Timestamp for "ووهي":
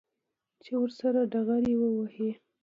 1.77-2.29